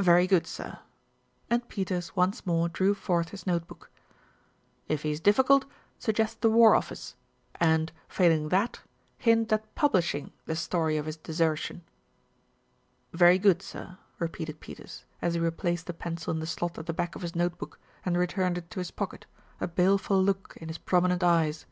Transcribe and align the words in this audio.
"Very 0.00 0.26
good, 0.26 0.48
sir!" 0.48 0.80
and 1.48 1.68
Peters 1.68 2.16
once 2.16 2.44
more 2.44 2.68
drew 2.68 2.92
forth 2.92 3.28
his 3.28 3.46
notebook. 3.46 3.88
"If 4.88 5.02
he 5.04 5.12
is 5.12 5.20
difficult, 5.20 5.64
suggest 5.96 6.40
the 6.40 6.50
War 6.50 6.74
Office 6.74 7.14
and, 7.60 7.92
fail 8.08 8.32
ing 8.32 8.48
that, 8.48 8.80
hint 9.16 9.52
at 9.52 9.72
publishing 9.76 10.32
the 10.44 10.56
story 10.56 10.96
of 10.96 11.06
his 11.06 11.16
desertion." 11.16 11.84
"Very 13.12 13.38
good, 13.38 13.62
sir," 13.62 13.96
repeated 14.18 14.58
Peters, 14.58 15.04
as 15.22 15.34
he 15.34 15.40
replaced 15.40 15.86
the 15.86 15.94
pencil 15.94 16.32
in 16.34 16.40
the 16.40 16.48
slot 16.48 16.76
at 16.76 16.86
the 16.86 16.92
back 16.92 17.14
of 17.14 17.22
his 17.22 17.36
notebook 17.36 17.78
and 18.04 18.18
returned 18.18 18.58
it 18.58 18.68
to 18.72 18.80
his 18.80 18.90
pocket, 18.90 19.24
a 19.60 19.68
baleful 19.68 20.20
look 20.20 20.56
in 20.60 20.66
his 20.66 20.78
promi 20.78 21.12
nent 21.12 21.22
eyes. 21.22 21.64